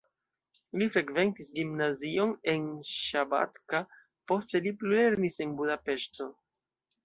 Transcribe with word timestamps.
Li 0.81 0.85
frekventis 0.95 1.51
gimnazion 1.59 2.33
en 2.55 2.65
Szabadka, 2.93 3.83
poste 4.33 4.65
li 4.67 4.75
plulernis 4.83 5.41
en 5.47 5.57
Budapeŝto. 5.63 6.33